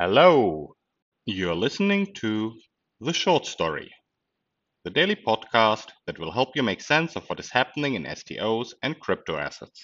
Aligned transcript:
Hello, 0.00 0.76
you're 1.26 1.56
listening 1.56 2.14
to 2.20 2.54
The 3.00 3.12
Short 3.12 3.46
Story, 3.46 3.90
the 4.84 4.90
daily 4.90 5.16
podcast 5.16 5.88
that 6.06 6.20
will 6.20 6.30
help 6.30 6.50
you 6.54 6.62
make 6.62 6.80
sense 6.80 7.16
of 7.16 7.24
what 7.28 7.40
is 7.40 7.50
happening 7.50 7.94
in 7.94 8.04
STOs 8.04 8.74
and 8.84 9.00
crypto 9.00 9.36
assets. 9.38 9.82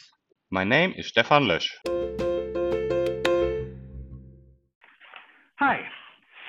My 0.52 0.62
name 0.62 0.94
is 0.96 1.08
Stefan 1.08 1.46
Lösch. 1.46 1.66
Hi, 5.58 5.80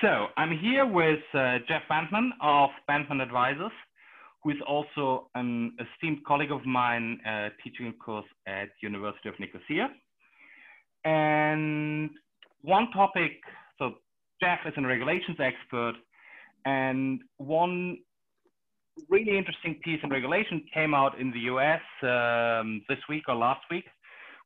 so 0.00 0.26
I'm 0.36 0.56
here 0.56 0.86
with 0.86 1.24
uh, 1.34 1.58
Jeff 1.66 1.82
Bandman 1.88 2.34
of 2.40 2.70
Bandman 2.86 3.20
Advisors, 3.20 3.72
who 4.44 4.50
is 4.50 4.58
also 4.64 5.28
an 5.34 5.76
esteemed 5.80 6.24
colleague 6.24 6.52
of 6.52 6.64
mine 6.64 7.18
uh, 7.28 7.48
teaching 7.64 7.88
a 7.88 7.92
course 7.94 8.28
at 8.46 8.68
University 8.80 9.28
of 9.28 9.34
Nicosia. 9.40 9.88
And 11.04 12.10
one 12.66 12.90
topic, 12.90 13.40
so 13.78 13.94
Jeff 14.42 14.58
is 14.66 14.74
a 14.76 14.80
regulations 14.82 15.38
expert, 15.38 15.94
and 16.64 17.20
one 17.38 17.98
really 19.08 19.38
interesting 19.38 19.78
piece 19.84 20.00
in 20.02 20.10
regulation 20.10 20.64
came 20.74 20.92
out 20.92 21.18
in 21.20 21.30
the 21.30 21.40
US 21.52 21.80
um, 22.02 22.82
this 22.88 22.98
week 23.08 23.24
or 23.28 23.36
last 23.36 23.60
week, 23.70 23.84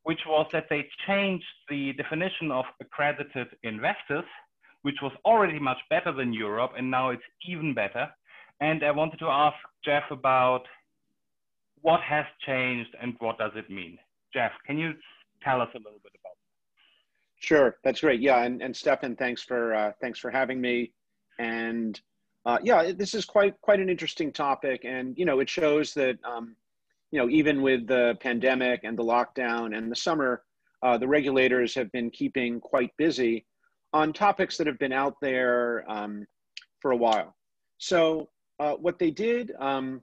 which 0.03 0.19
was 0.27 0.45
that 0.51 0.67
they 0.69 0.87
changed 1.07 1.45
the 1.67 1.93
definition 1.93 2.51
of 2.51 2.65
accredited 2.79 3.47
investors, 3.63 4.25
which 4.83 4.97
was 5.01 5.13
already 5.25 5.57
much 5.57 5.79
better 5.89 6.11
than 6.11 6.31
Europe, 6.31 6.73
and 6.77 6.91
now 6.91 7.09
it's 7.09 7.23
even 7.47 7.73
better. 7.73 8.07
And 8.59 8.83
I 8.83 8.91
wanted 8.91 9.17
to 9.17 9.29
ask 9.29 9.57
Jeff 9.83 10.03
about 10.11 10.63
what 11.81 12.01
has 12.01 12.25
changed 12.45 12.95
and 13.01 13.15
what 13.17 13.39
does 13.39 13.53
it 13.55 13.67
mean? 13.71 13.97
Jeff, 14.31 14.51
can 14.67 14.77
you 14.77 14.93
tell 15.43 15.59
us 15.59 15.69
a 15.73 15.77
little 15.79 16.01
bit 16.03 16.13
Sure, 17.41 17.77
that's 17.83 18.01
great. 18.01 18.21
Yeah, 18.21 18.43
and, 18.43 18.61
and 18.61 18.75
Stefan, 18.75 19.15
thanks 19.15 19.41
for 19.41 19.73
uh, 19.73 19.91
thanks 19.99 20.19
for 20.19 20.29
having 20.29 20.61
me. 20.61 20.93
And 21.39 21.99
uh, 22.45 22.59
yeah, 22.63 22.91
this 22.95 23.15
is 23.15 23.25
quite 23.25 23.59
quite 23.61 23.79
an 23.79 23.89
interesting 23.89 24.31
topic, 24.31 24.85
and 24.85 25.17
you 25.17 25.25
know, 25.25 25.39
it 25.39 25.49
shows 25.49 25.95
that 25.95 26.19
um, 26.23 26.55
you 27.09 27.19
know 27.19 27.27
even 27.29 27.63
with 27.63 27.87
the 27.87 28.15
pandemic 28.21 28.81
and 28.83 28.95
the 28.97 29.03
lockdown 29.03 29.75
and 29.75 29.91
the 29.91 29.95
summer, 29.95 30.43
uh, 30.83 30.99
the 30.99 31.07
regulators 31.07 31.73
have 31.73 31.91
been 31.91 32.11
keeping 32.11 32.59
quite 32.59 32.95
busy 32.97 33.43
on 33.91 34.13
topics 34.13 34.55
that 34.57 34.67
have 34.67 34.77
been 34.77 34.93
out 34.93 35.15
there 35.19 35.83
um, 35.89 36.27
for 36.79 36.91
a 36.91 36.95
while. 36.97 37.35
So 37.79 38.29
uh, 38.59 38.73
what 38.73 38.99
they 38.99 39.09
did 39.09 39.51
um, 39.59 40.01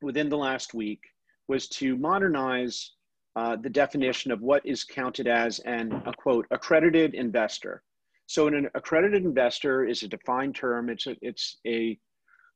within 0.00 0.30
the 0.30 0.38
last 0.38 0.72
week 0.72 1.02
was 1.46 1.68
to 1.68 1.94
modernize 1.98 2.92
uh, 3.36 3.56
the 3.56 3.70
definition 3.70 4.30
of 4.30 4.40
what 4.40 4.64
is 4.64 4.84
counted 4.84 5.26
as 5.26 5.58
an, 5.60 6.02
a 6.06 6.12
quote, 6.12 6.46
accredited 6.50 7.14
investor. 7.14 7.82
So 8.26 8.46
an 8.46 8.68
accredited 8.74 9.24
investor 9.24 9.84
is 9.84 10.02
a 10.02 10.08
defined 10.08 10.54
term. 10.54 10.88
It's 10.88 11.06
a, 11.06 11.16
it's 11.20 11.58
a 11.66 11.98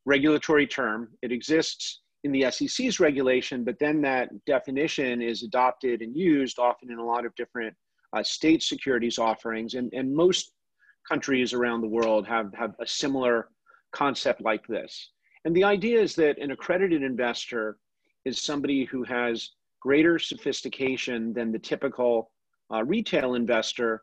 regulatory 0.07 0.67
term. 0.67 1.09
It 1.23 1.33
exists 1.33 2.01
in 2.25 2.33
the 2.33 2.51
SEC's 2.51 3.01
regulation, 3.01 3.65
but 3.65 3.79
then 3.79 4.01
that 4.03 4.31
definition 4.45 5.21
is 5.21 5.43
adopted 5.43 6.01
and 6.01 6.17
used 6.17 6.59
often 6.59 6.91
in 6.91 6.99
a 6.99 7.05
lot 7.05 7.27
of 7.27 7.35
different 7.35 7.75
uh, 8.17 8.23
state 8.23 8.63
securities 8.63 9.19
offerings. 9.19 9.75
And, 9.75 9.93
and 9.93 10.15
most 10.15 10.53
countries 11.09 11.53
around 11.53 11.81
the 11.81 11.89
world 11.89 12.27
have, 12.27 12.53
have 12.55 12.75
a 12.81 12.87
similar 12.87 13.49
concept 13.93 14.41
like 14.41 14.67
this. 14.67 15.11
And 15.45 15.55
the 15.55 15.65
idea 15.65 16.01
is 16.01 16.15
that 16.17 16.39
an 16.39 16.51
accredited 16.51 17.03
investor 17.03 17.79
is 18.25 18.41
somebody 18.41 18.85
who 18.85 19.05
has 19.05 19.51
greater 19.81 20.19
sophistication 20.19 21.33
than 21.33 21.53
the 21.53 21.59
typical 21.59 22.31
uh, 22.73 22.85
retail 22.85 23.35
investor 23.35 24.03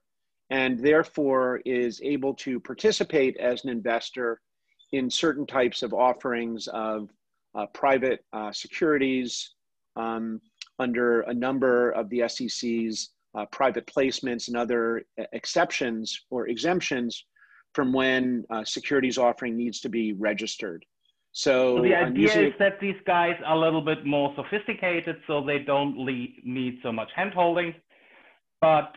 and 0.49 0.79
therefore 0.79 1.61
is 1.65 2.01
able 2.03 2.33
to 2.33 2.59
participate 2.59 3.35
as 3.37 3.63
an 3.63 3.69
investor 3.69 4.39
in 4.91 5.09
certain 5.09 5.45
types 5.45 5.81
of 5.81 5.93
offerings 5.93 6.67
of 6.67 7.09
uh, 7.55 7.65
private 7.67 8.23
uh, 8.33 8.51
securities 8.51 9.55
um, 9.95 10.39
under 10.79 11.21
a 11.21 11.33
number 11.33 11.91
of 11.91 12.09
the 12.09 12.27
SEC's 12.27 13.11
uh, 13.35 13.45
private 13.51 13.85
placements 13.87 14.47
and 14.47 14.55
other 14.55 15.03
exceptions 15.33 16.21
or 16.29 16.47
exemptions 16.47 17.25
from 17.73 17.91
when 17.91 18.45
uh, 18.49 18.63
securities 18.63 19.17
offering 19.17 19.57
needs 19.57 19.81
to 19.81 19.89
be 19.89 20.13
registered. 20.13 20.85
So, 21.35 21.75
so 21.75 21.83
the 21.83 21.93
idea 21.93 22.47
is 22.47 22.53
that 22.59 22.79
these 22.79 22.95
guys 23.05 23.35
are 23.45 23.57
a 23.57 23.59
little 23.59 23.81
bit 23.81 24.05
more 24.05 24.33
sophisticated, 24.37 25.17
so 25.27 25.43
they 25.43 25.59
don't 25.59 25.97
need 25.97 26.79
so 26.81 26.93
much 26.93 27.09
handholding. 27.17 27.75
But 28.61 28.93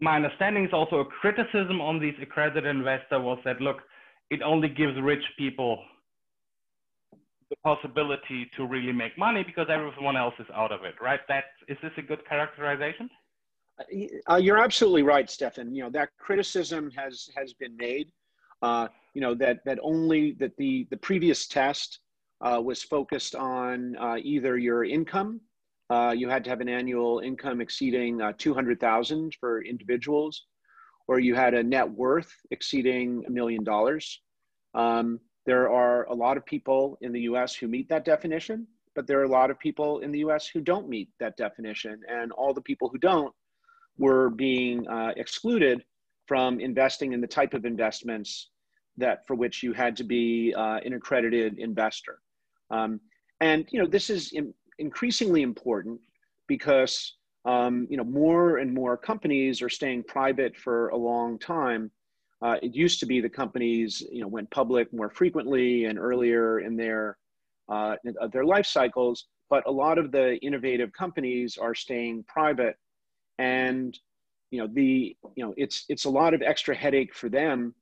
my 0.00 0.16
understanding 0.16 0.64
is 0.64 0.72
also 0.72 1.00
a 1.00 1.04
criticism 1.04 1.82
on 1.82 2.00
these 2.00 2.14
accredited 2.20 2.64
investor 2.64 3.20
was 3.20 3.38
that 3.44 3.60
look, 3.60 3.82
it 4.30 4.40
only 4.40 4.70
gives 4.70 4.98
rich 5.02 5.22
people 5.36 5.82
the 7.50 7.56
possibility 7.62 8.50
to 8.56 8.66
really 8.66 8.92
make 8.92 9.16
money 9.18 9.44
because 9.44 9.66
everyone 9.68 10.16
else 10.16 10.34
is 10.38 10.46
out 10.54 10.72
of 10.72 10.82
it, 10.82 10.94
right? 10.98 11.20
That 11.28 11.44
is 11.68 11.76
this 11.82 11.92
a 11.98 12.02
good 12.02 12.26
characterization? 12.26 13.10
Uh, 14.30 14.36
you're 14.36 14.58
absolutely 14.58 15.02
right, 15.02 15.28
Stefan. 15.28 15.74
You 15.74 15.82
know 15.82 15.90
that 15.90 16.08
criticism 16.18 16.90
has 16.96 17.28
has 17.36 17.52
been 17.52 17.76
made. 17.76 18.12
Uh, 18.62 18.88
you 19.16 19.22
know 19.22 19.34
that 19.34 19.64
that 19.64 19.78
only 19.82 20.32
that 20.32 20.54
the 20.58 20.86
the 20.90 20.96
previous 20.98 21.46
test 21.46 22.00
uh, 22.42 22.60
was 22.62 22.82
focused 22.82 23.34
on 23.34 23.96
uh, 23.96 24.18
either 24.22 24.58
your 24.58 24.84
income. 24.84 25.40
Uh, 25.88 26.12
you 26.14 26.28
had 26.28 26.44
to 26.44 26.50
have 26.50 26.60
an 26.60 26.68
annual 26.68 27.20
income 27.20 27.62
exceeding 27.62 28.20
uh, 28.20 28.32
200,000 28.36 29.34
for 29.40 29.62
individuals, 29.62 30.44
or 31.08 31.18
you 31.18 31.34
had 31.34 31.54
a 31.54 31.62
net 31.62 31.88
worth 31.88 32.30
exceeding 32.50 33.24
a 33.26 33.30
million 33.30 33.64
dollars. 33.64 34.20
Um, 34.74 35.18
there 35.46 35.70
are 35.70 36.04
a 36.08 36.14
lot 36.14 36.36
of 36.36 36.44
people 36.44 36.98
in 37.00 37.10
the 37.10 37.20
US 37.20 37.54
who 37.54 37.68
meet 37.68 37.88
that 37.88 38.04
definition, 38.04 38.66
but 38.94 39.06
there 39.06 39.18
are 39.20 39.30
a 39.30 39.36
lot 39.40 39.50
of 39.50 39.58
people 39.58 40.00
in 40.00 40.12
the 40.12 40.18
US 40.26 40.46
who 40.46 40.60
don't 40.60 40.90
meet 40.90 41.08
that 41.20 41.38
definition. 41.38 42.02
And 42.06 42.32
all 42.32 42.52
the 42.52 42.68
people 42.70 42.90
who 42.90 42.98
don't 42.98 43.32
were 43.96 44.28
being 44.28 44.86
uh, 44.88 45.12
excluded 45.16 45.84
from 46.26 46.60
investing 46.60 47.14
in 47.14 47.22
the 47.22 47.34
type 47.38 47.54
of 47.54 47.64
investments 47.64 48.50
that 48.98 49.26
for 49.26 49.34
which 49.34 49.62
you 49.62 49.72
had 49.72 49.96
to 49.96 50.04
be 50.04 50.54
uh, 50.56 50.78
an 50.84 50.94
accredited 50.94 51.58
investor. 51.58 52.20
Um, 52.70 53.00
and 53.40 53.66
you 53.70 53.80
know 53.80 53.86
this 53.86 54.10
is 54.10 54.32
in, 54.32 54.52
increasingly 54.78 55.42
important 55.42 56.00
because 56.46 57.16
um, 57.44 57.86
you 57.90 57.96
know 57.96 58.04
more 58.04 58.58
and 58.58 58.72
more 58.72 58.96
companies 58.96 59.62
are 59.62 59.68
staying 59.68 60.04
private 60.04 60.56
for 60.56 60.88
a 60.88 60.96
long 60.96 61.38
time. 61.38 61.90
Uh, 62.42 62.56
it 62.62 62.74
used 62.74 63.00
to 63.00 63.06
be 63.06 63.20
the 63.20 63.28
companies 63.28 64.02
you 64.10 64.20
know 64.20 64.28
went 64.28 64.50
public 64.50 64.92
more 64.92 65.10
frequently 65.10 65.84
and 65.84 65.98
earlier 65.98 66.60
in 66.60 66.76
their 66.76 67.18
uh, 67.68 67.96
their 68.32 68.44
life 68.44 68.66
cycles, 68.66 69.26
but 69.50 69.66
a 69.66 69.70
lot 69.70 69.98
of 69.98 70.12
the 70.12 70.36
innovative 70.36 70.92
companies 70.92 71.58
are 71.58 71.74
staying 71.74 72.24
private, 72.24 72.76
and 73.38 73.98
you 74.50 74.58
know 74.58 74.68
the 74.72 75.16
you 75.34 75.44
know 75.44 75.54
it's 75.56 75.84
it's 75.88 76.04
a 76.04 76.10
lot 76.10 76.34
of 76.34 76.42
extra 76.42 76.74
headache 76.74 77.14
for 77.14 77.28
them 77.28 77.74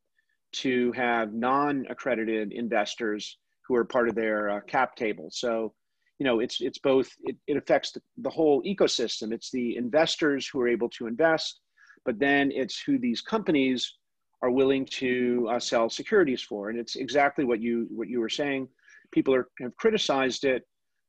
to 0.54 0.92
have 0.92 1.32
non-accredited 1.32 2.52
investors 2.52 3.38
who 3.66 3.74
are 3.74 3.84
part 3.84 4.08
of 4.08 4.14
their 4.14 4.50
uh, 4.50 4.60
cap 4.60 4.94
table. 4.96 5.28
So, 5.30 5.74
you 6.18 6.24
know, 6.26 6.40
it's 6.40 6.60
it's 6.60 6.78
both. 6.78 7.08
It, 7.24 7.36
it 7.46 7.56
affects 7.56 7.92
the, 7.92 8.00
the 8.18 8.30
whole 8.30 8.62
ecosystem. 8.62 9.32
It's 9.32 9.50
the 9.50 9.76
investors 9.76 10.46
who 10.46 10.60
are 10.60 10.68
able 10.68 10.88
to 10.90 11.06
invest, 11.06 11.60
but 12.04 12.18
then 12.18 12.52
it's 12.52 12.80
who 12.80 12.98
these 12.98 13.20
companies 13.20 13.98
are 14.42 14.50
willing 14.50 14.84
to 14.86 15.48
uh, 15.50 15.58
sell 15.58 15.88
securities 15.88 16.42
for. 16.42 16.70
And 16.70 16.78
it's 16.78 16.96
exactly 16.96 17.44
what 17.44 17.60
you 17.60 17.86
what 17.90 18.08
you 18.08 18.20
were 18.20 18.28
saying. 18.28 18.68
People 19.10 19.34
are, 19.34 19.48
have 19.60 19.74
criticized 19.76 20.44
it 20.44 20.62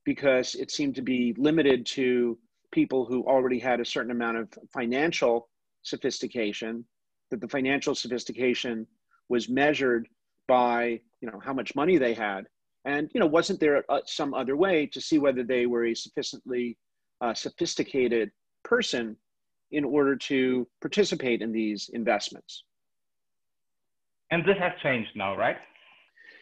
because 0.05 0.55
it 0.55 0.71
seemed 0.71 0.95
to 0.95 1.01
be 1.01 1.35
limited 1.37 1.85
to 1.87 2.37
people 2.71 3.05
who 3.05 3.23
already 3.23 3.59
had 3.59 3.79
a 3.79 3.85
certain 3.85 4.11
amount 4.11 4.37
of 4.37 4.47
financial 4.73 5.49
sophistication. 5.83 6.85
That 7.31 7.41
the 7.41 7.47
financial 7.47 7.95
sophistication 7.95 8.87
was 9.29 9.49
measured 9.49 10.07
by 10.47 10.99
you 11.21 11.29
know 11.29 11.39
how 11.43 11.53
much 11.53 11.75
money 11.75 11.97
they 11.97 12.13
had. 12.13 12.45
And 12.85 13.09
you 13.13 13.19
know 13.19 13.25
wasn't 13.25 13.59
there 13.59 13.83
a, 13.89 14.01
some 14.05 14.33
other 14.33 14.55
way 14.55 14.85
to 14.87 15.01
see 15.01 15.17
whether 15.17 15.43
they 15.43 15.65
were 15.65 15.85
a 15.85 15.95
sufficiently 15.95 16.77
uh, 17.21 17.33
sophisticated 17.33 18.31
person 18.63 19.17
in 19.71 19.83
order 19.83 20.15
to 20.15 20.67
participate 20.81 21.41
in 21.41 21.51
these 21.51 21.89
investments? 21.93 22.63
And 24.31 24.43
this 24.45 24.57
has 24.59 24.73
changed 24.81 25.11
now 25.15 25.35
right? 25.35 25.57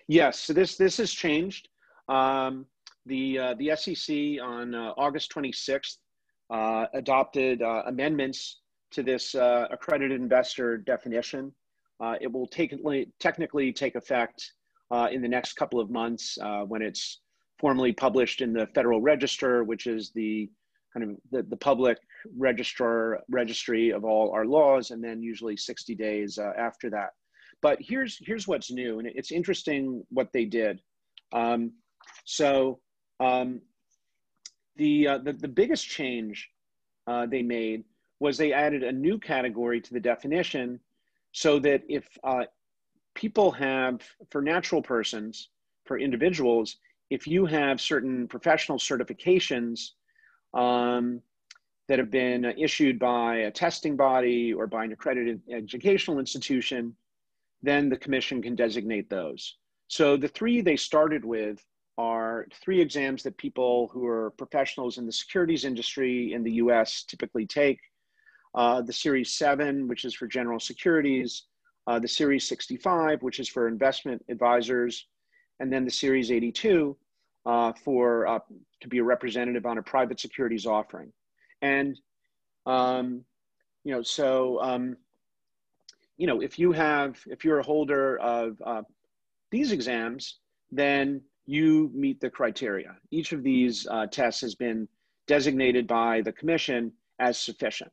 Yes. 0.07 0.39
So 0.39 0.53
this 0.53 0.77
this 0.77 0.97
has 0.97 1.11
changed. 1.11 1.69
Um, 2.09 2.65
the 3.05 3.39
uh, 3.39 3.53
the 3.55 3.75
sec 3.75 4.15
on 4.41 4.75
uh, 4.75 4.93
august 4.97 5.31
26th 5.33 5.97
uh, 6.49 6.85
adopted 6.93 7.61
uh, 7.61 7.83
amendments 7.87 8.61
to 8.91 9.03
this 9.03 9.35
uh, 9.35 9.67
accredited 9.71 10.21
investor 10.21 10.77
definition. 10.77 11.47
uh, 11.47 11.62
it 12.21 12.31
will 12.31 12.47
take, 12.47 12.73
technically 13.19 13.71
take 13.71 13.95
effect 13.95 14.53
uh, 14.91 15.07
in 15.11 15.21
the 15.21 15.27
next 15.27 15.53
couple 15.53 15.79
of 15.79 15.89
months 15.89 16.37
uh, 16.41 16.61
when 16.61 16.81
it's 16.81 17.21
formally 17.59 17.93
published 17.93 18.41
in 18.41 18.53
the 18.53 18.67
Federal 18.75 19.01
Register, 19.01 19.63
which 19.63 19.87
is 19.87 20.11
the 20.13 20.49
kind 20.93 21.09
of 21.09 21.17
the, 21.31 21.43
the 21.49 21.57
public 21.57 21.97
registrar 22.37 23.19
registry 23.29 23.91
of 23.91 24.03
all 24.05 24.31
our 24.31 24.45
laws, 24.45 24.91
and 24.91 25.03
then 25.03 25.21
usually 25.21 25.57
60 25.57 25.95
days 25.95 26.37
uh, 26.37 26.51
after 26.57 26.89
that. 26.89 27.09
But 27.61 27.77
here's 27.79 28.19
here's 28.21 28.47
what's 28.47 28.71
new, 28.71 28.99
and 28.99 29.07
it's 29.07 29.31
interesting 29.31 30.03
what 30.09 30.27
they 30.33 30.45
did. 30.45 30.81
Um, 31.31 31.71
so 32.25 32.79
um, 33.19 33.61
the, 34.75 35.07
uh, 35.07 35.17
the 35.19 35.33
the 35.33 35.47
biggest 35.47 35.87
change 35.87 36.49
uh, 37.07 37.25
they 37.25 37.41
made 37.41 37.85
was 38.19 38.37
they 38.37 38.53
added 38.53 38.83
a 38.83 38.91
new 38.91 39.17
category 39.17 39.81
to 39.81 39.93
the 39.93 39.99
definition, 39.99 40.79
so 41.33 41.59
that 41.59 41.83
if 41.89 42.07
uh, 42.23 42.45
people 43.15 43.51
have 43.51 44.01
for 44.29 44.41
natural 44.41 44.81
persons, 44.81 45.49
for 45.85 45.99
individuals, 45.99 46.77
if 47.09 47.27
you 47.27 47.45
have 47.45 47.81
certain 47.81 48.27
professional 48.27 48.77
certifications 48.77 49.91
um, 50.53 51.21
that 51.87 51.99
have 51.99 52.09
been 52.09 52.45
issued 52.57 52.97
by 52.97 53.35
a 53.37 53.51
testing 53.51 53.97
body 53.97 54.53
or 54.53 54.67
by 54.67 54.85
an 54.85 54.93
accredited 54.93 55.41
educational 55.51 56.19
institution, 56.19 56.95
then 57.61 57.89
the 57.89 57.97
commission 57.97 58.41
can 58.41 58.55
designate 58.55 59.09
those. 59.09 59.57
So 59.87 60.15
the 60.15 60.27
three 60.27 60.61
they 60.61 60.77
started 60.77 61.25
with 61.25 61.63
are 61.97 62.47
three 62.63 62.81
exams 62.81 63.23
that 63.23 63.37
people 63.37 63.89
who 63.91 64.07
are 64.07 64.31
professionals 64.31 64.97
in 64.97 65.05
the 65.05 65.11
securities 65.11 65.65
industry 65.65 66.33
in 66.33 66.43
the 66.43 66.53
US 66.53 67.03
typically 67.03 67.45
take. 67.45 67.79
Uh, 68.55 68.81
the 68.81 68.93
Series 68.93 69.33
7, 69.33 69.87
which 69.87 70.05
is 70.05 70.13
for 70.13 70.27
general 70.27 70.59
securities, 70.59 71.43
uh, 71.87 71.99
the 71.99 72.07
Series 72.07 72.47
65, 72.47 73.21
which 73.23 73.39
is 73.39 73.49
for 73.49 73.67
investment 73.67 74.23
advisors, 74.29 75.07
and 75.59 75.71
then 75.71 75.85
the 75.85 75.91
Series 75.91 76.31
82 76.31 76.95
uh, 77.45 77.73
for 77.73 78.27
uh, 78.27 78.39
to 78.81 78.87
be 78.87 78.99
a 78.99 79.03
representative 79.03 79.65
on 79.65 79.77
a 79.77 79.83
private 79.83 80.19
securities 80.19 80.65
offering. 80.65 81.11
And 81.61 81.99
um, 82.65 83.23
you 83.83 83.93
know, 83.93 84.01
so 84.01 84.61
um, 84.61 84.97
you 86.17 86.27
know, 86.27 86.41
if 86.41 86.57
you 86.57 86.71
have 86.71 87.19
if 87.27 87.43
you're 87.43 87.59
a 87.59 87.63
holder 87.63 88.17
of 88.19 88.61
uh, 88.65 88.83
these 89.51 89.71
exams, 89.71 90.39
then 90.71 91.21
you 91.45 91.91
meet 91.93 92.21
the 92.21 92.29
criteria. 92.29 92.95
Each 93.11 93.33
of 93.33 93.43
these 93.43 93.85
uh, 93.89 94.07
tests 94.07 94.41
has 94.41 94.55
been 94.55 94.87
designated 95.27 95.87
by 95.87 96.21
the 96.21 96.31
commission 96.31 96.91
as 97.19 97.37
sufficient. 97.37 97.91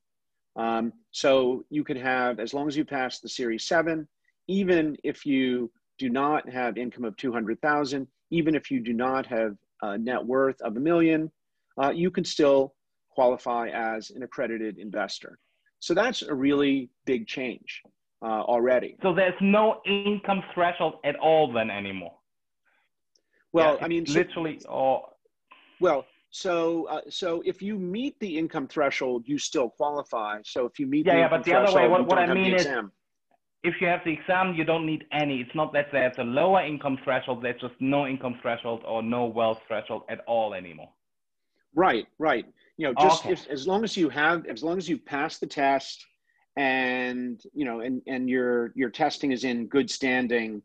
Um, 0.60 0.92
so 1.10 1.64
you 1.70 1.82
could 1.84 1.96
have, 1.96 2.38
as 2.38 2.52
long 2.52 2.68
as 2.68 2.76
you 2.76 2.84
pass 2.84 3.18
the 3.18 3.28
Series 3.28 3.64
7, 3.64 4.06
even 4.46 4.94
if 5.02 5.24
you 5.24 5.70
do 5.98 6.10
not 6.10 6.46
have 6.50 6.76
income 6.76 7.04
of 7.04 7.16
200,000, 7.16 8.06
even 8.30 8.54
if 8.54 8.70
you 8.70 8.80
do 8.80 8.92
not 8.92 9.24
have 9.26 9.56
a 9.80 9.96
net 9.96 10.22
worth 10.22 10.60
of 10.60 10.76
a 10.76 10.80
million, 10.80 11.30
uh, 11.82 11.90
you 11.90 12.10
can 12.10 12.24
still 12.24 12.74
qualify 13.08 13.68
as 13.68 14.10
an 14.10 14.22
accredited 14.22 14.78
investor. 14.78 15.38
So 15.78 15.94
that's 15.94 16.20
a 16.20 16.34
really 16.34 16.90
big 17.06 17.26
change 17.26 17.82
uh, 18.20 18.42
already. 18.42 18.98
So 19.02 19.14
there's 19.14 19.40
no 19.40 19.80
income 19.86 20.42
threshold 20.52 20.96
at 21.04 21.16
all 21.16 21.50
then 21.50 21.70
anymore. 21.70 22.16
Well, 23.52 23.78
yeah, 23.78 23.84
I 23.84 23.88
mean, 23.88 24.04
literally, 24.04 24.60
so, 24.60 24.68
or 24.68 25.08
well, 25.80 26.04
so 26.30 26.84
uh, 26.86 27.00
so 27.08 27.42
if 27.44 27.60
you 27.60 27.76
meet 27.78 28.18
the 28.20 28.38
income 28.38 28.68
threshold, 28.68 29.24
you 29.26 29.36
still 29.36 29.68
qualify. 29.68 30.38
So 30.44 30.64
if 30.64 30.78
you 30.78 30.86
meet 30.86 31.06
yeah, 31.06 31.14
the 31.14 31.18
yeah, 31.20 31.28
but 31.28 31.44
the 31.44 31.54
other 31.54 31.74
way, 31.74 31.88
what, 31.88 32.06
what 32.06 32.18
I 32.18 32.32
mean 32.32 32.54
is, 32.54 32.62
exam. 32.62 32.92
if 33.64 33.74
you 33.80 33.88
have 33.88 34.00
the 34.04 34.12
exam, 34.12 34.54
you 34.54 34.64
don't 34.64 34.86
need 34.86 35.04
any. 35.12 35.40
It's 35.40 35.54
not 35.54 35.72
that 35.72 35.88
there's 35.90 36.16
a 36.18 36.22
lower 36.22 36.64
income 36.64 36.98
threshold. 37.02 37.42
There's 37.42 37.60
just 37.60 37.74
no 37.80 38.06
income 38.06 38.38
threshold 38.40 38.82
or 38.86 39.02
no 39.02 39.26
wealth 39.26 39.60
threshold 39.66 40.02
at 40.08 40.20
all 40.26 40.54
anymore. 40.54 40.90
Right, 41.74 42.06
right. 42.18 42.46
You 42.76 42.86
know, 42.86 42.94
just 43.00 43.24
okay. 43.24 43.32
if, 43.32 43.48
as 43.48 43.66
long 43.66 43.82
as 43.82 43.96
you 43.96 44.08
have, 44.08 44.46
as 44.46 44.62
long 44.62 44.78
as 44.78 44.88
you 44.88 44.98
pass 44.98 45.38
the 45.38 45.46
test, 45.46 46.06
and 46.56 47.42
you 47.52 47.64
know, 47.64 47.80
and 47.80 48.02
and 48.06 48.30
your 48.30 48.72
your 48.76 48.90
testing 48.90 49.32
is 49.32 49.42
in 49.42 49.66
good 49.66 49.90
standing 49.90 50.62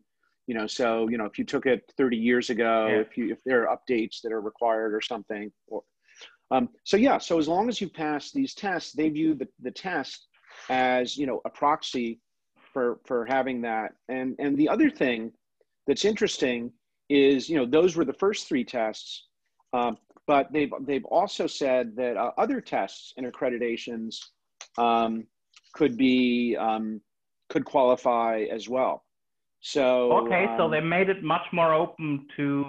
you 0.47 0.55
know 0.55 0.67
so 0.67 1.07
you 1.09 1.17
know 1.17 1.25
if 1.25 1.37
you 1.37 1.45
took 1.45 1.65
it 1.65 1.91
30 1.97 2.17
years 2.17 2.49
ago 2.49 2.87
yeah. 2.87 2.99
if 2.99 3.17
you 3.17 3.31
if 3.31 3.43
there 3.45 3.67
are 3.67 3.77
updates 3.77 4.21
that 4.21 4.31
are 4.31 4.41
required 4.41 4.93
or 4.93 5.01
something 5.01 5.51
or 5.67 5.83
um, 6.51 6.69
so 6.83 6.97
yeah 6.97 7.17
so 7.17 7.39
as 7.39 7.47
long 7.47 7.69
as 7.69 7.81
you 7.81 7.89
pass 7.89 8.31
these 8.31 8.53
tests 8.53 8.93
they 8.93 9.09
view 9.09 9.33
the, 9.33 9.47
the 9.61 9.71
test 9.71 10.27
as 10.69 11.17
you 11.17 11.25
know 11.25 11.41
a 11.45 11.49
proxy 11.49 12.19
for 12.73 12.99
for 13.05 13.25
having 13.25 13.61
that 13.61 13.93
and 14.09 14.35
and 14.39 14.57
the 14.57 14.69
other 14.69 14.89
thing 14.89 15.31
that's 15.87 16.05
interesting 16.05 16.71
is 17.09 17.49
you 17.49 17.55
know 17.55 17.65
those 17.65 17.95
were 17.95 18.05
the 18.05 18.13
first 18.13 18.47
three 18.47 18.63
tests 18.63 19.27
um, 19.73 19.97
but 20.27 20.51
they've 20.51 20.71
they've 20.81 21.05
also 21.05 21.47
said 21.47 21.95
that 21.95 22.17
uh, 22.17 22.31
other 22.37 22.61
tests 22.61 23.13
and 23.17 23.25
accreditations 23.25 24.17
um, 24.77 25.25
could 25.73 25.97
be 25.97 26.55
um, 26.59 27.01
could 27.49 27.65
qualify 27.65 28.45
as 28.51 28.69
well 28.69 29.04
so 29.65 30.11
okay, 30.11 30.45
um, 30.45 30.55
so 30.59 30.69
they 30.69 30.79
made 30.79 31.09
it 31.09 31.23
much 31.23 31.47
more 31.51 31.73
open 31.73 32.27
to 32.37 32.63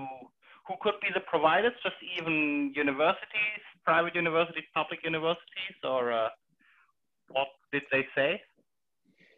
who 0.66 0.75
could 0.81 0.94
be 1.02 1.08
the 1.12 1.20
providers, 1.20 1.75
just 1.82 1.96
even 2.16 2.72
universities, 2.75 3.60
private 3.84 4.14
universities, 4.14 4.64
public 4.72 5.00
universities, 5.04 5.76
or 5.84 6.10
uh, 6.10 6.28
what 7.28 7.48
did 7.70 7.82
they 7.93 8.06
say? 8.14 8.40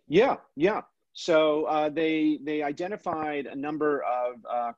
Yeah, 0.06 0.37
yeah. 0.55 0.82
So 1.14 1.64
uh, 1.64 1.88
they 1.88 2.38
they 2.44 2.62
identified 2.62 3.46
a 3.46 3.56
number 3.56 4.04
of 4.04 4.34
uh, 4.49 4.72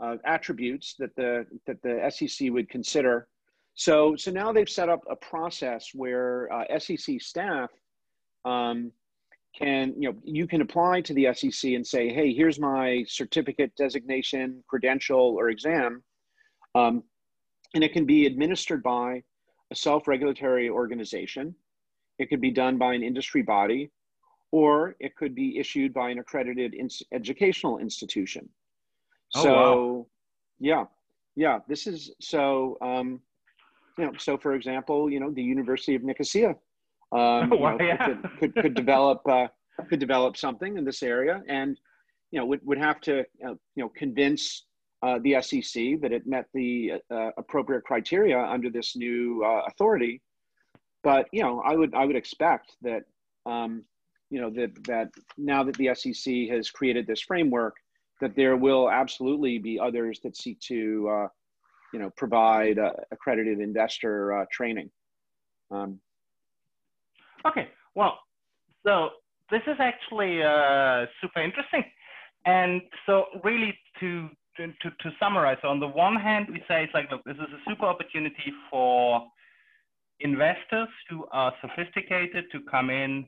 uh 0.00 0.16
attributes 0.24 0.94
that 0.98 1.14
the 1.16 1.44
that 1.66 1.82
the 1.82 2.10
SEC 2.10 2.50
would 2.50 2.70
consider. 2.70 3.28
So 3.74 4.16
so 4.16 4.30
now 4.30 4.52
they've 4.54 4.76
set 4.80 4.88
up 4.88 5.02
a 5.10 5.16
process 5.16 5.90
where 5.92 6.50
uh, 6.50 6.78
SEC 6.78 7.20
staff 7.20 7.70
um, 8.46 8.90
can 9.56 9.94
you 9.98 10.10
know 10.10 10.18
you 10.24 10.46
can 10.46 10.60
apply 10.60 11.00
to 11.02 11.14
the 11.14 11.28
SEC 11.34 11.72
and 11.72 11.86
say, 11.86 12.12
hey, 12.12 12.32
here's 12.32 12.58
my 12.58 13.04
certificate, 13.08 13.74
designation, 13.76 14.62
credential, 14.68 15.34
or 15.38 15.48
exam, 15.48 16.02
um, 16.74 17.02
and 17.74 17.82
it 17.82 17.92
can 17.92 18.04
be 18.04 18.26
administered 18.26 18.82
by 18.82 19.22
a 19.70 19.74
self-regulatory 19.74 20.68
organization. 20.68 21.54
It 22.18 22.28
could 22.28 22.40
be 22.40 22.50
done 22.50 22.78
by 22.78 22.94
an 22.94 23.02
industry 23.02 23.42
body, 23.42 23.90
or 24.52 24.96
it 25.00 25.16
could 25.16 25.34
be 25.34 25.58
issued 25.58 25.92
by 25.92 26.10
an 26.10 26.18
accredited 26.18 26.74
in- 26.74 26.88
educational 27.12 27.78
institution. 27.78 28.48
Oh, 29.34 29.42
so, 29.42 29.52
wow. 29.52 30.06
yeah, 30.60 30.84
yeah, 31.34 31.58
this 31.68 31.86
is 31.86 32.12
so. 32.20 32.78
Um, 32.80 33.20
you 33.98 34.04
know, 34.04 34.12
so 34.18 34.36
for 34.36 34.54
example, 34.54 35.10
you 35.10 35.20
know, 35.20 35.30
the 35.30 35.42
University 35.42 35.94
of 35.94 36.02
Nicosia 36.02 36.54
um, 37.12 37.50
well, 37.60 37.76
know, 37.78 37.84
yeah. 37.84 38.06
could, 38.06 38.22
could, 38.38 38.54
could 38.56 38.74
develop 38.74 39.20
uh, 39.28 39.48
could 39.88 40.00
develop 40.00 40.36
something 40.36 40.76
in 40.76 40.84
this 40.84 41.02
area, 41.02 41.42
and 41.48 41.78
you 42.30 42.38
know 42.38 42.46
would, 42.46 42.60
would 42.64 42.78
have 42.78 43.00
to 43.02 43.20
uh, 43.20 43.54
you 43.74 43.82
know 43.82 43.88
convince 43.90 44.64
uh, 45.02 45.18
the 45.22 45.40
SEC 45.40 46.00
that 46.00 46.12
it 46.12 46.26
met 46.26 46.46
the 46.54 46.92
uh, 47.10 47.30
appropriate 47.36 47.84
criteria 47.84 48.40
under 48.40 48.70
this 48.70 48.96
new 48.96 49.42
uh, 49.44 49.62
authority. 49.66 50.22
But 51.04 51.26
you 51.32 51.42
know, 51.42 51.62
I 51.64 51.76
would 51.76 51.94
I 51.94 52.04
would 52.04 52.16
expect 52.16 52.72
that 52.82 53.02
um, 53.44 53.84
you 54.30 54.40
know 54.40 54.50
that 54.50 54.84
that 54.86 55.08
now 55.38 55.62
that 55.62 55.76
the 55.76 55.94
SEC 55.94 56.48
has 56.50 56.70
created 56.70 57.06
this 57.06 57.20
framework, 57.20 57.76
that 58.20 58.34
there 58.34 58.56
will 58.56 58.90
absolutely 58.90 59.58
be 59.58 59.78
others 59.78 60.18
that 60.24 60.36
seek 60.36 60.58
to 60.60 61.08
uh, 61.08 61.28
you 61.92 62.00
know 62.00 62.10
provide 62.16 62.78
accredited 63.12 63.60
investor 63.60 64.46
training. 64.50 64.90
Um, 65.70 66.00
Okay, 67.44 67.68
well, 67.94 68.18
so 68.86 69.10
this 69.50 69.62
is 69.66 69.76
actually 69.78 70.42
uh, 70.42 71.06
super 71.20 71.40
interesting. 71.40 71.84
And 72.44 72.82
so 73.06 73.26
really 73.42 73.76
to, 74.00 74.28
to, 74.56 74.66
to 74.66 75.10
summarize, 75.20 75.58
so 75.62 75.68
on 75.68 75.80
the 75.80 75.88
one 75.88 76.16
hand, 76.16 76.46
we 76.50 76.58
say 76.68 76.84
it's 76.84 76.94
like, 76.94 77.10
look, 77.10 77.24
this 77.24 77.36
is 77.36 77.52
a 77.52 77.70
super 77.70 77.86
opportunity 77.86 78.52
for 78.70 79.26
investors 80.20 80.88
who 81.10 81.26
are 81.32 81.52
sophisticated 81.60 82.44
to 82.52 82.60
come 82.70 82.90
in, 82.90 83.26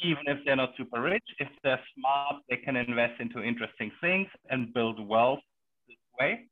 even 0.00 0.22
if 0.26 0.38
they're 0.44 0.56
not 0.56 0.70
super 0.76 1.00
rich. 1.00 1.22
If 1.38 1.48
they're 1.62 1.80
smart, 1.96 2.42
they 2.48 2.56
can 2.56 2.76
invest 2.76 3.20
into 3.20 3.42
interesting 3.42 3.92
things 4.00 4.28
and 4.50 4.72
build 4.74 5.06
wealth 5.06 5.40
this 5.86 5.96
way. 6.18 6.46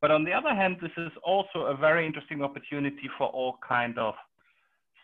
But 0.00 0.10
on 0.10 0.24
the 0.24 0.32
other 0.32 0.54
hand, 0.54 0.76
this 0.80 0.92
is 0.96 1.10
also 1.24 1.66
a 1.66 1.76
very 1.76 2.06
interesting 2.06 2.42
opportunity 2.42 3.10
for 3.18 3.28
all 3.28 3.58
kind 3.66 3.98
of 3.98 4.14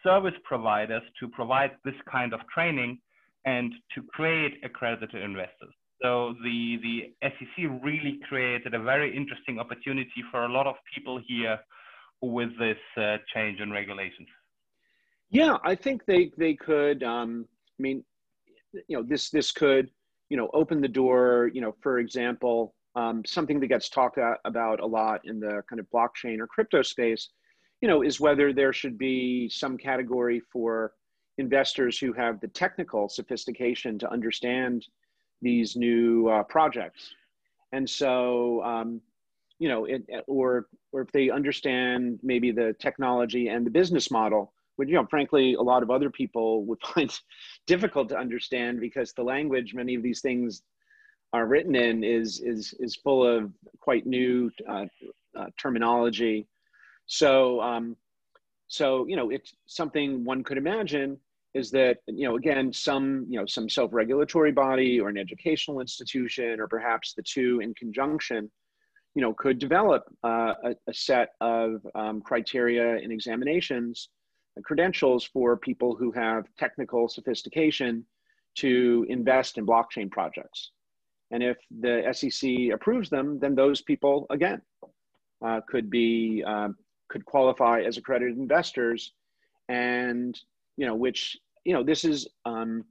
service 0.02 0.34
providers 0.44 1.02
to 1.20 1.28
provide 1.28 1.72
this 1.84 1.94
kind 2.10 2.32
of 2.32 2.40
training 2.52 2.98
and 3.44 3.72
to 3.94 4.02
create 4.02 4.54
accredited 4.64 5.22
investors. 5.22 5.74
So 6.02 6.34
the, 6.42 6.78
the 6.82 7.12
SEC 7.22 7.70
really 7.82 8.18
created 8.28 8.74
a 8.74 8.82
very 8.82 9.16
interesting 9.16 9.58
opportunity 9.58 10.22
for 10.30 10.44
a 10.44 10.52
lot 10.52 10.66
of 10.66 10.74
people 10.92 11.20
here 11.26 11.58
with 12.20 12.50
this 12.58 12.78
uh, 12.96 13.18
change 13.32 13.60
in 13.60 13.70
regulations. 13.70 14.28
Yeah, 15.30 15.58
I 15.64 15.74
think 15.74 16.04
they, 16.06 16.30
they 16.36 16.54
could, 16.54 17.02
um, 17.02 17.46
I 17.78 17.82
mean, 17.82 18.04
you 18.88 18.96
know, 18.96 19.02
this, 19.02 19.30
this 19.30 19.52
could, 19.52 19.90
you 20.28 20.36
know, 20.36 20.50
open 20.54 20.80
the 20.80 20.88
door, 20.88 21.50
you 21.54 21.60
know, 21.60 21.74
for 21.80 21.98
example, 21.98 22.74
um, 22.96 23.22
something 23.24 23.60
that 23.60 23.68
gets 23.68 23.88
talked 23.88 24.18
about 24.44 24.80
a 24.80 24.86
lot 24.86 25.20
in 25.24 25.40
the 25.40 25.62
kind 25.68 25.80
of 25.80 25.86
blockchain 25.94 26.38
or 26.40 26.46
crypto 26.46 26.82
space 26.82 27.30
you 27.82 27.88
know, 27.88 28.02
is 28.02 28.20
whether 28.20 28.52
there 28.52 28.72
should 28.72 28.96
be 28.96 29.48
some 29.50 29.76
category 29.76 30.40
for 30.52 30.94
investors 31.36 31.98
who 31.98 32.12
have 32.12 32.40
the 32.40 32.48
technical 32.48 33.08
sophistication 33.08 33.98
to 33.98 34.10
understand 34.10 34.86
these 35.42 35.76
new 35.76 36.28
uh, 36.28 36.44
projects. 36.44 37.12
And 37.72 37.88
so, 37.88 38.62
um, 38.62 39.00
you 39.58 39.68
know, 39.68 39.84
it, 39.84 40.04
or 40.28 40.68
or 40.92 41.02
if 41.02 41.12
they 41.12 41.30
understand 41.30 42.20
maybe 42.22 42.52
the 42.52 42.74
technology 42.78 43.48
and 43.48 43.66
the 43.66 43.70
business 43.70 44.10
model, 44.10 44.52
which 44.76 44.88
you 44.88 44.94
know, 44.94 45.06
frankly, 45.06 45.54
a 45.54 45.62
lot 45.62 45.82
of 45.82 45.90
other 45.90 46.10
people 46.10 46.64
would 46.64 46.80
find 46.94 47.12
difficult 47.66 48.08
to 48.10 48.18
understand 48.18 48.80
because 48.80 49.12
the 49.12 49.22
language 49.22 49.74
many 49.74 49.94
of 49.94 50.02
these 50.02 50.20
things 50.20 50.62
are 51.32 51.46
written 51.46 51.74
in 51.74 52.04
is 52.04 52.40
is 52.40 52.74
is 52.78 52.94
full 52.94 53.26
of 53.26 53.52
quite 53.80 54.06
new 54.06 54.50
uh, 54.68 54.86
uh, 55.36 55.46
terminology. 55.58 56.46
So 57.06 57.60
um, 57.60 57.96
so 58.68 59.06
you 59.06 59.16
know, 59.16 59.30
it's 59.30 59.54
something 59.66 60.24
one 60.24 60.42
could 60.42 60.56
imagine 60.56 61.18
is 61.54 61.70
that 61.70 61.98
you 62.06 62.26
know 62.26 62.36
again 62.36 62.72
some 62.72 63.26
you 63.28 63.38
know 63.38 63.46
some 63.46 63.68
self-regulatory 63.68 64.52
body 64.52 64.98
or 64.98 65.08
an 65.08 65.18
educational 65.18 65.80
institution 65.80 66.58
or 66.58 66.66
perhaps 66.66 67.12
the 67.14 67.22
two 67.22 67.60
in 67.60 67.74
conjunction 67.74 68.50
you 69.14 69.20
know 69.20 69.34
could 69.34 69.58
develop 69.58 70.04
uh, 70.24 70.54
a, 70.64 70.74
a, 70.88 70.94
set 70.94 71.30
of 71.40 71.86
um, 71.94 72.22
criteria 72.22 72.96
and 72.96 73.12
examinations 73.12 74.08
and 74.56 74.64
credentials 74.64 75.24
for 75.24 75.56
people 75.56 75.94
who 75.94 76.10
have 76.12 76.44
technical 76.58 77.08
sophistication 77.08 78.04
to 78.54 79.06
invest 79.08 79.56
in 79.56 79.66
blockchain 79.66 80.10
projects. 80.10 80.72
And 81.30 81.42
if 81.42 81.56
the 81.80 82.10
sec 82.12 82.74
approves 82.74 83.10
them 83.10 83.38
then 83.38 83.54
those 83.54 83.82
people 83.82 84.26
again 84.30 84.62
uh, 85.44 85.60
could 85.68 85.90
be 85.90 86.42
uh, 86.46 86.68
could 87.12 87.24
qualify 87.24 87.76
as 87.82 87.96
accredited 87.96 88.36
investors 88.38 89.12
and 89.68 90.40
you 90.76 90.86
know, 90.86 90.94
which, 90.94 91.36
you 91.64 91.72
know, 91.72 91.82
this 91.82 92.04
is 92.04 92.26
um, 92.44 92.84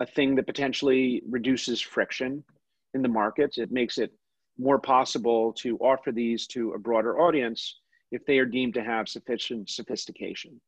a 0.00 0.06
thing 0.06 0.34
that 0.36 0.46
potentially 0.46 1.22
reduces 1.28 1.80
friction 1.80 2.44
in 2.94 3.02
the 3.02 3.08
markets. 3.08 3.58
It 3.58 3.70
makes 3.70 3.98
it 3.98 4.12
more 4.58 4.78
possible 4.78 5.52
to 5.54 5.78
offer 5.78 6.10
these 6.12 6.46
to 6.48 6.72
a 6.72 6.78
broader 6.78 7.20
audience 7.20 7.76
if 8.10 8.24
they 8.26 8.38
are 8.38 8.46
deemed 8.46 8.74
to 8.74 8.82
have 8.82 9.08
sufficient 9.08 9.70
sophistication. 9.70 10.60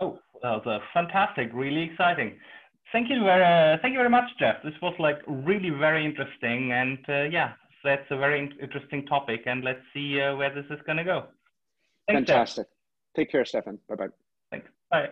Oh, 0.00 0.18
that 0.42 0.64
was 0.64 0.82
fantastic, 0.94 1.50
really 1.52 1.82
exciting. 1.82 2.38
Thank 2.92 3.08
you 3.10 3.22
very, 3.22 3.44
uh, 3.44 3.76
thank 3.82 3.92
you 3.92 3.98
very 3.98 4.10
much, 4.10 4.28
Jeff. 4.38 4.56
This 4.64 4.74
was 4.82 4.94
like 4.98 5.20
really 5.26 5.70
very 5.70 6.04
interesting, 6.04 6.72
and 6.72 6.98
uh, 7.08 7.22
yeah, 7.30 7.52
that's 7.84 8.06
a 8.10 8.16
very 8.16 8.50
interesting 8.60 9.06
topic. 9.06 9.42
And 9.46 9.64
let's 9.64 9.80
see 9.94 10.20
uh, 10.20 10.36
where 10.36 10.54
this 10.54 10.66
is 10.70 10.80
going 10.86 10.98
to 10.98 11.04
go. 11.04 11.26
Thanks, 12.06 12.30
Fantastic. 12.30 12.66
Jeff. 12.66 12.76
Take 13.16 13.32
care, 13.32 13.44
Stefan. 13.44 13.78
Bye 13.88 13.94
bye. 13.96 14.06
Thanks. 14.50 14.68
Bye. 14.90 15.10